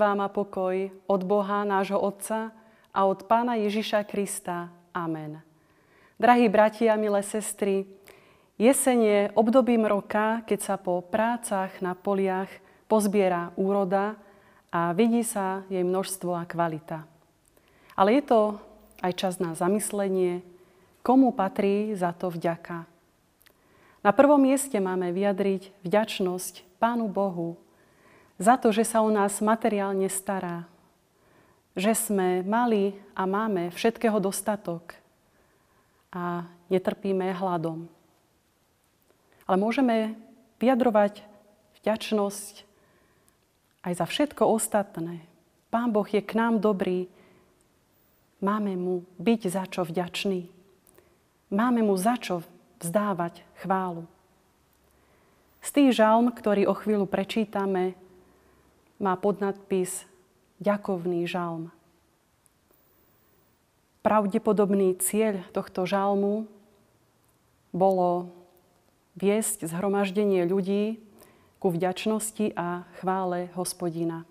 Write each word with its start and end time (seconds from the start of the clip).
Vám 0.00 0.24
a 0.24 0.32
pokoj 0.32 0.88
od 1.12 1.20
Boha, 1.28 1.60
nášho 1.60 2.00
Otca 2.00 2.56
a 2.88 3.04
od 3.04 3.28
Pána 3.28 3.60
Ježiša 3.60 4.08
Krista. 4.08 4.72
Amen. 4.96 5.44
Drahí 6.16 6.48
bratia, 6.48 6.96
milé 6.96 7.20
sestry, 7.20 7.84
jeseň 8.56 8.98
je 9.04 9.20
obdobím 9.36 9.84
roka, 9.84 10.40
keď 10.48 10.60
sa 10.64 10.76
po 10.80 11.04
prácach 11.04 11.84
na 11.84 11.92
poliach 11.92 12.48
pozbiera 12.88 13.52
úroda 13.60 14.16
a 14.72 14.96
vidí 14.96 15.20
sa 15.20 15.68
jej 15.68 15.84
množstvo 15.84 16.32
a 16.32 16.48
kvalita. 16.48 17.04
Ale 17.92 18.16
je 18.16 18.22
to 18.24 18.56
aj 19.04 19.12
čas 19.20 19.36
na 19.36 19.52
zamyslenie, 19.52 20.40
komu 21.04 21.28
patrí 21.28 21.92
za 21.92 22.16
to 22.16 22.32
vďaka. 22.32 22.88
Na 24.00 24.16
prvom 24.16 24.40
mieste 24.40 24.80
máme 24.80 25.12
vyjadriť 25.12 25.76
vďačnosť 25.84 26.80
Pánu 26.80 27.04
Bohu, 27.04 27.60
za 28.40 28.56
to, 28.56 28.72
že 28.72 28.88
sa 28.88 29.04
o 29.04 29.12
nás 29.12 29.44
materiálne 29.44 30.08
stará, 30.08 30.64
že 31.76 31.92
sme 31.92 32.40
mali 32.40 32.96
a 33.12 33.28
máme 33.28 33.68
všetkého 33.76 34.16
dostatok 34.16 34.96
a 36.08 36.48
netrpíme 36.72 37.36
hladom. 37.36 37.84
Ale 39.44 39.56
môžeme 39.60 40.16
vyjadrovať 40.56 41.20
vďačnosť 41.84 42.54
aj 43.84 43.92
za 43.92 44.06
všetko 44.08 44.42
ostatné. 44.48 45.20
Pán 45.68 45.92
Boh 45.92 46.08
je 46.08 46.24
k 46.24 46.32
nám 46.32 46.64
dobrý, 46.64 47.06
máme 48.40 48.72
mu 48.74 49.04
byť 49.20 49.40
za 49.52 49.64
čo 49.68 49.84
vďačný. 49.84 50.48
Máme 51.52 51.84
mu 51.84 51.94
za 51.94 52.16
čo 52.16 52.40
vzdávať 52.80 53.44
chválu. 53.60 54.08
Z 55.60 55.68
tých 55.76 55.90
žalm, 56.00 56.32
ktorý 56.32 56.64
o 56.64 56.74
chvíľu 56.74 57.04
prečítame, 57.04 57.92
má 59.00 59.16
podnadpis 59.16 60.04
Ďakovný 60.60 61.24
žalm. 61.24 61.72
Pravdepodobný 64.04 65.00
cieľ 65.00 65.40
tohto 65.56 65.88
žalmu 65.88 66.44
bolo 67.72 68.28
viesť 69.16 69.64
zhromaždenie 69.64 70.44
ľudí 70.44 71.00
ku 71.56 71.72
vďačnosti 71.72 72.52
a 72.56 72.84
chvále 73.00 73.48
hospodina. 73.56 74.28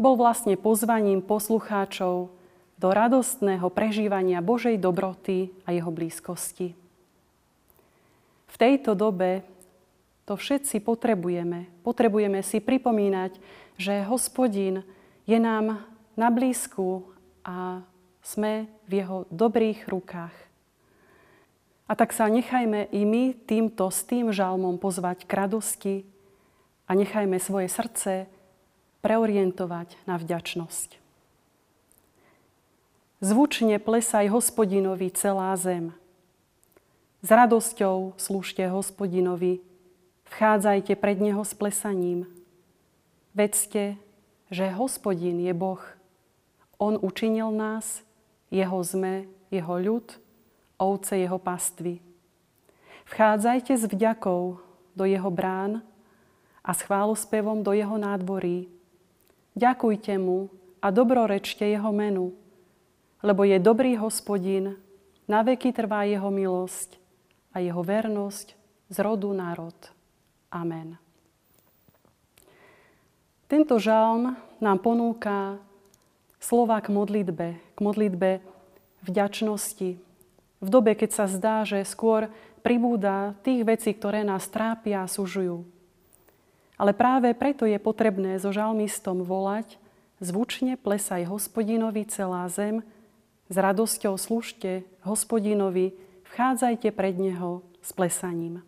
Bol 0.00 0.16
vlastne 0.16 0.56
pozvaním 0.56 1.20
poslucháčov 1.20 2.32
do 2.80 2.88
radostného 2.90 3.68
prežívania 3.70 4.40
Božej 4.40 4.80
dobroty 4.80 5.52
a 5.68 5.76
jeho 5.76 5.92
blízkosti. 5.92 6.72
V 8.48 8.56
tejto 8.56 8.96
dobe 8.96 9.44
to 10.24 10.40
všetci 10.40 10.80
potrebujeme. 10.80 11.68
Potrebujeme 11.84 12.40
si 12.40 12.60
pripomínať, 12.60 13.36
že 13.76 14.08
hospodin 14.08 14.80
je 15.28 15.36
nám 15.36 15.84
na 16.16 16.28
blízku 16.32 17.04
a 17.44 17.84
sme 18.24 18.66
v 18.88 18.92
jeho 19.04 19.18
dobrých 19.28 19.84
rukách. 19.88 20.32
A 21.84 21.92
tak 21.92 22.16
sa 22.16 22.32
nechajme 22.32 22.88
i 22.88 23.04
my 23.04 23.36
týmto 23.44 23.92
s 23.92 24.00
tým 24.08 24.32
žalmom 24.32 24.80
pozvať 24.80 25.28
k 25.28 25.32
radosti 25.36 25.96
a 26.88 26.96
nechajme 26.96 27.36
svoje 27.36 27.68
srdce 27.68 28.24
preorientovať 29.04 30.00
na 30.08 30.16
vďačnosť. 30.16 30.96
Zvučne 33.20 33.76
plesaj 33.76 34.32
hospodinovi 34.32 35.12
celá 35.12 35.52
zem. 35.60 35.92
S 37.20 37.28
radosťou 37.28 38.16
slúžte 38.16 38.64
hospodinovi 38.68 39.60
Vchádzajte 40.24 40.96
pred 40.96 41.20
Neho 41.20 41.44
s 41.44 41.52
plesaním. 41.54 42.26
Vedzte, 43.34 43.96
že 44.50 44.70
hospodin 44.72 45.42
je 45.42 45.52
Boh. 45.52 45.82
On 46.78 46.98
učinil 47.00 47.50
nás, 47.50 48.02
Jeho 48.50 48.78
sme, 48.84 49.26
Jeho 49.50 49.74
ľud, 49.78 50.06
ovce 50.78 51.18
Jeho 51.18 51.38
pastvy. 51.38 51.98
Vchádzajte 53.04 53.72
s 53.76 53.84
vďakou 53.84 54.58
do 54.96 55.04
Jeho 55.04 55.30
brán 55.30 55.82
a 56.64 56.70
s 56.72 56.80
chválospevom 56.82 57.60
do 57.60 57.76
Jeho 57.76 57.98
nádvorí. 57.98 58.70
Ďakujte 59.54 60.18
Mu 60.18 60.50
a 60.82 60.90
dobrorečte 60.90 61.68
Jeho 61.68 61.92
menu, 61.92 62.34
lebo 63.22 63.44
je 63.44 63.60
dobrý 63.60 63.96
hospodin, 64.00 64.76
na 65.24 65.40
veky 65.40 65.72
trvá 65.72 66.04
Jeho 66.04 66.28
milosť 66.28 67.00
a 67.54 67.60
Jeho 67.60 67.80
vernosť 67.80 68.56
z 68.92 68.96
rodu 69.00 69.32
národ. 69.32 69.93
Amen. 70.54 70.94
Tento 73.50 73.74
žalm 73.82 74.38
nám 74.62 74.78
ponúka 74.78 75.58
slova 76.38 76.78
k 76.78 76.94
modlitbe, 76.94 77.48
k 77.58 77.78
modlitbe 77.82 78.38
vďačnosti. 79.02 79.98
V 80.62 80.68
dobe, 80.70 80.94
keď 80.94 81.10
sa 81.10 81.26
zdá, 81.26 81.66
že 81.66 81.82
skôr 81.82 82.30
pribúda 82.62 83.34
tých 83.42 83.66
vecí, 83.66 83.90
ktoré 83.92 84.22
nás 84.22 84.46
trápia 84.46 85.02
a 85.02 85.10
sužujú. 85.10 85.66
Ale 86.78 86.94
práve 86.94 87.34
preto 87.34 87.68
je 87.68 87.76
potrebné 87.76 88.38
so 88.38 88.54
žalmistom 88.54 89.26
volať 89.26 89.76
zvučne 90.22 90.78
plesaj 90.78 91.26
hospodinovi 91.28 92.06
celá 92.08 92.46
zem, 92.48 92.80
s 93.52 93.56
radosťou 93.60 94.16
služte 94.16 94.88
hospodinovi, 95.04 95.92
vchádzajte 96.32 96.88
pred 96.96 97.20
neho 97.20 97.60
s 97.84 97.92
plesaním. 97.92 98.64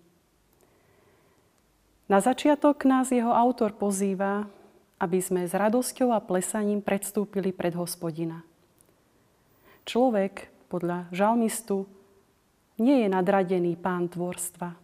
Na 2.06 2.22
začiatok 2.22 2.86
nás 2.86 3.10
jeho 3.10 3.34
autor 3.34 3.74
pozýva, 3.74 4.46
aby 5.02 5.18
sme 5.18 5.42
s 5.42 5.50
radosťou 5.50 6.14
a 6.14 6.22
plesaním 6.22 6.78
predstúpili 6.78 7.50
pred 7.50 7.74
hospodina. 7.74 8.46
Človek, 9.82 10.46
podľa 10.70 11.10
žalmistu, 11.10 11.90
nie 12.78 13.02
je 13.02 13.08
nadradený 13.10 13.74
pán 13.74 14.06
tvorstva, 14.06 14.78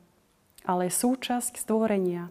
ale 0.66 0.90
súčasť 0.90 1.62
stvorenia, 1.62 2.26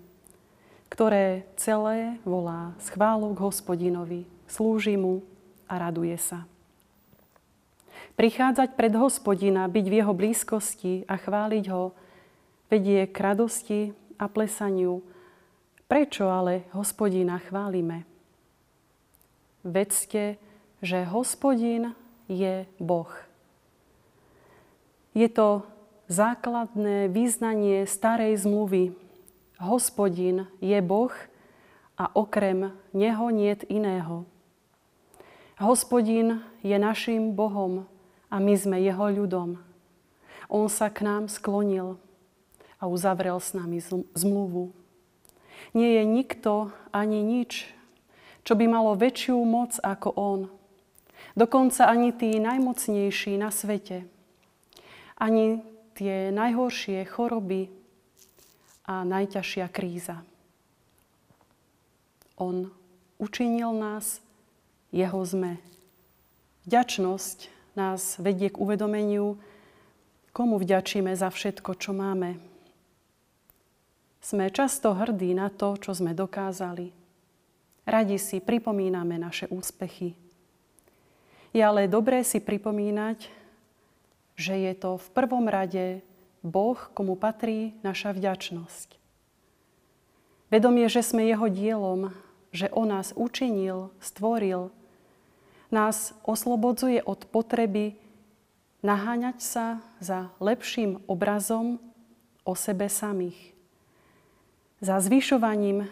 ktoré 0.91 1.47
celé 1.56 2.19
volá 2.28 2.75
s 2.75 2.91
chválou 2.91 3.31
k 3.31 3.44
hospodinovi, 3.47 4.28
slúži 4.52 5.00
mu 5.00 5.23
a 5.72 5.79
raduje 5.79 6.19
sa. 6.19 6.44
Prichádzať 8.19 8.75
pred 8.75 8.91
hospodina, 9.00 9.72
byť 9.72 9.85
v 9.88 9.97
jeho 10.03 10.12
blízkosti 10.12 11.08
a 11.08 11.16
chváliť 11.16 11.66
ho, 11.72 11.96
vedie 12.68 13.08
k 13.08 13.18
radosti 13.23 13.79
a 14.22 14.30
plesaniu. 14.30 15.02
Prečo 15.90 16.30
ale 16.30 16.70
hospodina 16.78 17.42
chválime? 17.42 18.06
Vedzte, 19.66 20.38
že 20.78 21.02
hospodin 21.09 21.98
je 22.30 22.70
Boh. 22.78 23.09
Je 25.18 25.26
to 25.28 25.66
základné 26.08 27.09
význanie 27.09 27.90
starej 27.90 28.46
zmluvy. 28.46 28.94
Hospodin 29.58 30.48
je 30.62 30.78
Boh 30.86 31.12
a 31.98 32.14
okrem 32.14 32.72
Neho 32.94 33.28
niet 33.34 33.66
iného. 33.68 34.26
Hospodin 35.62 36.42
je 36.66 36.74
našim 36.80 37.38
Bohom 37.38 37.86
a 38.32 38.42
my 38.42 38.53
sme 38.58 38.82
Jeho 38.82 39.12
ľudom. 39.14 39.62
On 40.50 40.66
sa 40.66 40.90
k 40.90 41.06
nám 41.06 41.30
sklonil 41.30 42.02
a 42.81 42.90
uzavrel 42.90 43.38
s 43.38 43.53
nami 43.53 43.78
zmluvu. 44.18 44.74
Nie 45.78 46.02
je 46.02 46.03
nikto 46.03 46.74
ani 46.90 47.22
nič, 47.22 47.69
čo 48.42 48.58
by 48.58 48.66
malo 48.66 48.97
väčšiu 48.97 49.38
moc 49.46 49.78
ako 49.78 50.09
on. 50.17 50.41
Dokonca 51.38 51.88
ani 51.88 52.11
tí 52.11 52.41
najmocnejší 52.41 53.38
na 53.38 53.53
svete. 53.53 54.03
Ani 55.16 55.61
tie 55.94 56.34
najhoršie 56.34 57.06
choroby 57.06 57.70
a 58.90 59.06
najťažšia 59.06 59.70
kríza. 59.70 60.26
On 62.41 62.73
učinil 63.22 63.70
nás, 63.78 64.20
jeho 64.90 65.22
sme. 65.22 65.61
Vďačnosť 66.66 67.47
nás 67.78 68.17
vedie 68.17 68.50
k 68.50 68.58
uvedomeniu, 68.58 69.38
komu 70.34 70.58
vďačíme 70.58 71.14
za 71.14 71.29
všetko, 71.29 71.78
čo 71.78 71.94
máme. 71.94 72.51
Sme 74.22 74.53
často 74.53 74.94
hrdí 74.94 75.34
na 75.34 75.50
to, 75.50 75.73
čo 75.82 75.97
sme 75.97 76.14
dokázali. 76.14 76.94
Radi 77.90 78.22
si 78.22 78.38
pripomíname 78.38 79.18
naše 79.18 79.50
úspechy. 79.50 80.14
Je 81.52 81.62
ale 81.66 81.90
dobré 81.90 82.22
si 82.22 82.38
pripomínať, 82.38 83.28
že 84.38 84.53
je 84.53 84.73
to 84.78 85.02
v 85.02 85.08
prvom 85.18 85.50
rade 85.50 86.06
Boh, 86.46 86.78
komu 86.94 87.18
patrí 87.18 87.73
naša 87.82 88.14
vďačnosť. 88.14 89.02
Vedomie, 90.53 90.85
že 90.85 91.02
sme 91.02 91.26
Jeho 91.26 91.50
dielom, 91.50 92.14
že 92.53 92.70
On 92.78 92.85
nás 92.85 93.18
učinil, 93.18 93.90
stvoril, 93.97 94.70
nás 95.73 96.14
oslobodzuje 96.22 97.02
od 97.02 97.26
potreby 97.26 97.97
naháňať 98.85 99.38
sa 99.41 99.66
za 99.97 100.29
lepším 100.38 101.02
obrazom 101.09 101.82
o 102.46 102.53
sebe 102.53 102.85
samých 102.85 103.52
za 104.82 104.98
zvyšovaním 104.98 105.86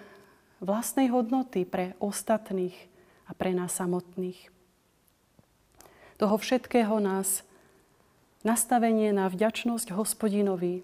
vlastnej 0.59 1.13
hodnoty 1.13 1.63
pre 1.63 1.93
ostatných 2.01 2.75
a 3.29 3.37
pre 3.37 3.53
nás 3.53 3.77
samotných. 3.77 4.49
Toho 6.19 6.35
všetkého 6.35 6.99
nás 6.99 7.47
nastavenie 8.43 9.13
na 9.15 9.29
vďačnosť 9.29 9.93
hospodinovi 9.95 10.83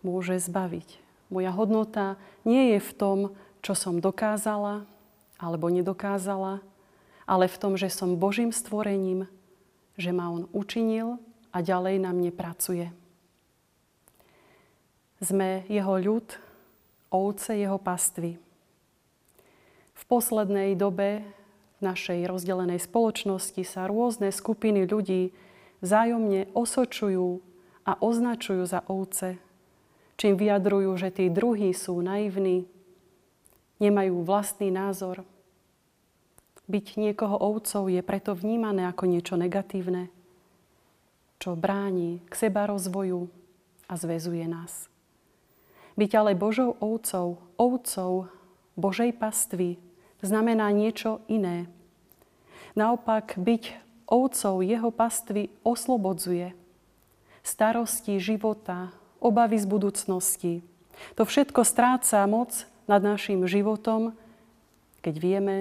môže 0.00 0.38
zbaviť. 0.40 1.02
Moja 1.28 1.50
hodnota 1.50 2.14
nie 2.46 2.72
je 2.72 2.80
v 2.80 2.92
tom, 2.94 3.18
čo 3.60 3.74
som 3.74 3.98
dokázala 3.98 4.86
alebo 5.36 5.68
nedokázala, 5.68 6.62
ale 7.26 7.50
v 7.50 7.56
tom, 7.58 7.74
že 7.74 7.90
som 7.90 8.16
Božím 8.16 8.54
stvorením, 8.54 9.26
že 9.98 10.14
ma 10.14 10.30
On 10.30 10.46
učinil 10.54 11.18
a 11.50 11.58
ďalej 11.60 12.00
na 12.00 12.14
mne 12.14 12.30
pracuje. 12.30 12.88
Sme 15.18 15.66
Jeho 15.66 15.98
ľud, 15.98 16.45
ovce 17.10 17.56
Jeho 17.56 17.78
pastvy. 17.78 18.40
V 19.96 20.02
poslednej 20.04 20.76
dobe 20.76 21.24
v 21.76 21.80
našej 21.84 22.24
rozdelenej 22.28 22.80
spoločnosti 22.84 23.62
sa 23.64 23.88
rôzne 23.88 24.32
skupiny 24.32 24.88
ľudí 24.88 25.32
vzájomne 25.84 26.52
osočujú 26.56 27.40
a 27.84 27.92
označujú 28.00 28.64
za 28.64 28.80
ovce, 28.88 29.36
čím 30.16 30.34
vyjadrujú, 30.40 30.90
že 30.96 31.12
tí 31.12 31.28
druhí 31.28 31.70
sú 31.76 32.00
naivní, 32.00 32.64
nemajú 33.78 34.24
vlastný 34.24 34.72
názor. 34.72 35.22
Byť 36.66 36.98
niekoho 36.98 37.36
ovcov 37.38 37.86
je 37.86 38.02
preto 38.02 38.34
vnímané 38.34 38.88
ako 38.90 39.06
niečo 39.06 39.38
negatívne, 39.38 40.10
čo 41.38 41.54
bráni 41.54 42.24
k 42.26 42.34
seba 42.34 42.66
rozvoju 42.66 43.30
a 43.86 43.94
zväzuje 43.94 44.48
nás. 44.50 44.90
Byť 45.96 46.10
ale 46.12 46.36
Božou 46.36 46.76
ovcou, 46.78 47.40
ovcov 47.56 48.28
Božej 48.76 49.16
pastvy, 49.16 49.80
znamená 50.20 50.68
niečo 50.68 51.24
iné. 51.26 51.68
Naopak, 52.76 53.40
byť 53.40 53.64
ovcov 54.04 54.60
jeho 54.60 54.92
pastvy 54.92 55.48
oslobodzuje. 55.64 56.52
Starosti 57.40 58.20
života, 58.20 58.92
obavy 59.24 59.56
z 59.56 59.66
budúcnosti. 59.66 60.54
To 61.16 61.24
všetko 61.24 61.64
stráca 61.64 62.20
moc 62.28 62.68
nad 62.84 63.00
našim 63.00 63.48
životom, 63.48 64.12
keď 65.00 65.14
vieme, 65.16 65.56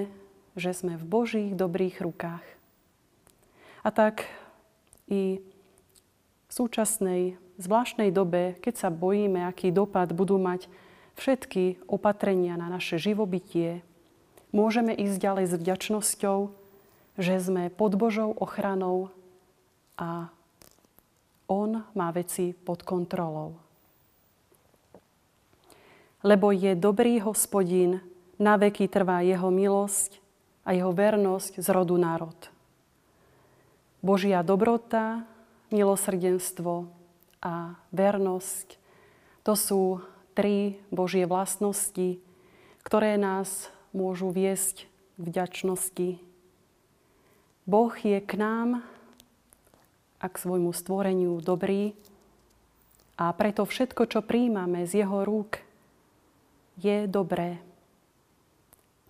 že 0.59 0.75
sme 0.75 0.99
v 0.99 1.05
Božích 1.05 1.51
dobrých 1.55 2.03
rukách. 2.03 2.43
A 3.85 3.89
tak 3.93 4.25
i 5.05 5.39
v 6.47 6.51
súčasnej 6.51 7.37
zvláštnej 7.57 8.11
dobe, 8.11 8.55
keď 8.59 8.87
sa 8.87 8.89
bojíme, 8.91 9.47
aký 9.47 9.71
dopad 9.71 10.11
budú 10.11 10.39
mať 10.39 10.67
všetky 11.15 11.87
opatrenia 11.87 12.59
na 12.59 12.67
naše 12.67 12.99
živobytie, 12.99 13.83
môžeme 14.51 14.91
ísť 14.91 15.15
ďalej 15.19 15.45
s 15.51 15.53
vďačnosťou, 15.59 16.39
že 17.15 17.33
sme 17.39 17.71
pod 17.71 17.95
Božou 17.95 18.35
ochranou 18.35 19.11
a 19.95 20.27
On 21.47 21.83
má 21.95 22.11
veci 22.11 22.51
pod 22.51 22.83
kontrolou. 22.83 23.55
Lebo 26.25 26.49
je 26.51 26.73
dobrý 26.73 27.21
hospodín, 27.21 28.01
na 28.35 28.59
veky 28.59 28.91
trvá 28.91 29.23
jeho 29.23 29.47
milosť 29.47 30.19
a 30.67 30.75
jeho 30.75 30.91
vernosť 30.91 31.61
z 31.61 31.67
rodu 31.71 31.95
národ. 31.95 32.35
Božia 34.03 34.43
dobrota, 34.43 35.23
milosrdenstvo 35.71 36.94
a 37.45 37.77
vernosť 37.93 38.81
to 39.45 39.53
sú 39.53 39.83
tri 40.33 40.81
Božie 40.89 41.29
vlastnosti, 41.29 42.17
ktoré 42.81 43.21
nás 43.21 43.69
môžu 43.93 44.33
viesť 44.33 44.89
k 45.15 45.21
vďačnosti. 45.21 46.09
Boh 47.69 47.93
je 47.93 48.17
k 48.17 48.31
nám 48.33 48.81
a 50.17 50.25
k 50.25 50.35
svojmu 50.41 50.73
stvoreniu 50.73 51.37
dobrý 51.37 51.93
a 53.15 53.29
preto 53.37 53.63
všetko, 53.63 54.09
čo 54.09 54.25
príjmame 54.25 54.89
z 54.89 55.05
jeho 55.05 55.21
rúk, 55.21 55.61
je 56.81 57.05
dobré. 57.05 57.61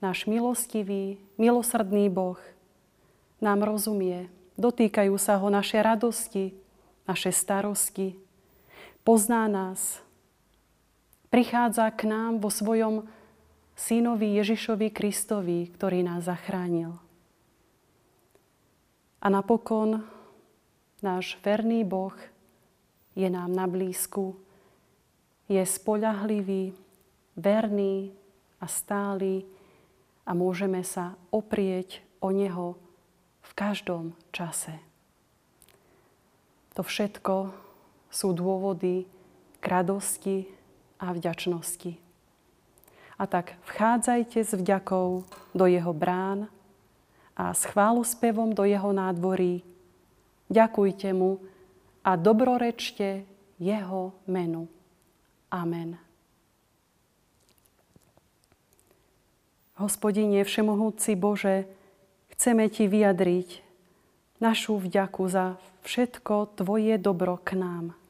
Náš 0.03 0.27
milostivý, 0.27 1.17
milosrdný 1.39 2.11
Boh 2.11 2.37
nám 3.39 3.63
rozumie, 3.63 4.27
dotýkajú 4.59 5.15
sa 5.15 5.39
ho 5.39 5.47
naše 5.47 5.79
radosti, 5.79 6.53
naše 7.09 7.33
starosti, 7.33 8.24
pozná 9.05 9.45
nás, 9.45 10.01
prichádza 11.29 11.93
k 11.93 12.09
nám 12.09 12.41
vo 12.41 12.49
svojom 12.49 13.05
synovi 13.77 14.33
Ježišovi 14.41 14.89
Kristovi, 14.89 15.69
ktorý 15.69 16.01
nás 16.01 16.25
zachránil. 16.25 16.97
A 19.21 19.27
napokon 19.29 20.01
náš 21.05 21.37
verný 21.45 21.85
Boh 21.85 22.17
je 23.13 23.29
nám 23.29 23.53
na 23.53 23.69
blízku, 23.69 24.35
je 25.45 25.61
spoľahlivý, 25.61 26.73
verný 27.37 28.09
a 28.57 28.65
stály 28.65 29.45
a 30.25 30.33
môžeme 30.33 30.81
sa 30.81 31.13
oprieť 31.29 32.01
o 32.23 32.33
Neho 32.33 32.79
v 33.45 33.51
každom 33.53 34.17
čase. 34.33 34.81
To 36.73 36.81
všetko 36.81 37.53
sú 38.15 38.31
dôvody 38.31 39.03
k 39.59 39.65
radosti 39.67 40.47
a 40.95 41.11
vďačnosti. 41.11 41.99
A 43.19 43.23
tak 43.27 43.59
vchádzajte 43.67 44.39
s 44.39 44.55
vďakou 44.55 45.27
do 45.51 45.65
jeho 45.67 45.91
brán 45.91 46.47
a 47.35 47.51
s 47.51 47.67
chválospevom 47.67 48.55
do 48.55 48.63
jeho 48.63 48.95
nádvorí. 48.95 49.67
Ďakujte 50.47 51.11
mu 51.11 51.43
a 52.07 52.15
dobrorečte 52.15 53.27
jeho 53.59 54.15
menu. 54.31 54.71
Amen. 55.51 55.99
Hospodine 59.75 60.47
Všemohúci 60.47 61.19
Bože, 61.19 61.67
chceme 62.31 62.71
Ti 62.71 62.87
vyjadriť 62.87 63.59
našu 64.39 64.79
vďaku 64.79 65.23
za 65.27 65.59
všetko 65.83 66.55
Tvoje 66.55 66.95
dobro 66.95 67.35
k 67.43 67.59
nám. 67.59 68.04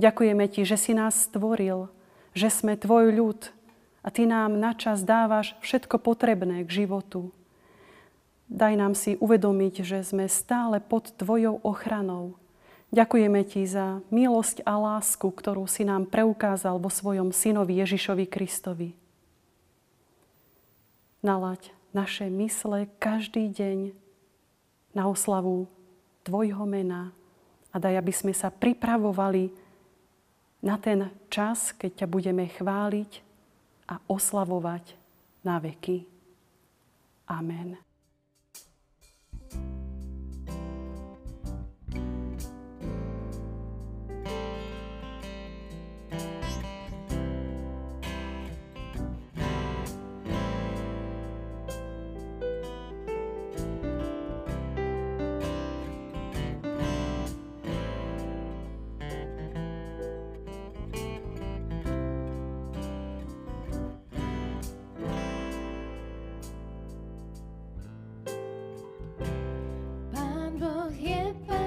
Ďakujeme 0.00 0.48
Ti, 0.48 0.64
že 0.64 0.80
si 0.80 0.96
nás 0.96 1.28
stvoril, 1.28 1.92
že 2.32 2.48
sme 2.48 2.80
Tvoj 2.80 3.12
ľud, 3.12 3.40
a 4.00 4.08
Ty 4.08 4.24
nám 4.24 4.56
načas 4.56 5.04
dávaš 5.04 5.52
všetko 5.60 6.00
potrebné 6.00 6.64
k 6.64 6.84
životu. 6.84 7.28
Daj 8.48 8.74
nám 8.74 8.96
si 8.96 9.14
uvedomiť, 9.20 9.84
že 9.84 10.00
sme 10.02 10.26
stále 10.26 10.80
pod 10.80 11.12
Tvojou 11.20 11.60
ochranou. 11.62 12.40
Ďakujeme 12.90 13.44
Ti 13.46 13.62
za 13.68 14.00
milosť 14.10 14.64
a 14.66 14.74
lásku, 14.74 15.28
ktorú 15.28 15.68
si 15.68 15.86
nám 15.86 16.08
preukázal 16.08 16.80
vo 16.80 16.90
svojom 16.90 17.30
synovi 17.30 17.78
Ježišovi 17.78 18.26
Kristovi. 18.26 18.96
Nalaď 21.20 21.76
naše 21.92 22.32
mysle 22.32 22.88
každý 22.96 23.52
deň 23.52 23.92
na 24.96 25.06
oslavu 25.06 25.68
Tvojho 26.24 26.64
mena 26.64 27.12
a 27.70 27.76
daj, 27.78 28.00
aby 28.00 28.10
sme 28.16 28.32
sa 28.34 28.50
pripravovali 28.50 29.69
na 30.60 30.76
ten 30.76 31.08
čas, 31.32 31.72
keď 31.72 32.04
ťa 32.04 32.06
budeme 32.06 32.44
chváliť 32.48 33.10
a 33.88 33.98
oslavovať 34.06 34.94
na 35.44 35.56
veky. 35.56 36.04
Amen. 37.26 37.89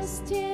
Christian. 0.04 0.53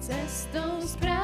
Cestou 0.00 0.80
spravodlivou. 0.82 1.19